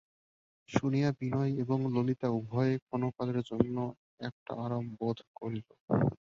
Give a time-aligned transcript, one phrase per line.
[0.69, 3.77] শুনিয়া বিনয় এবং ললিতা উভয়েই ক্ষণকালের জন্য
[4.21, 5.67] একটা আরাম বোধ করিল।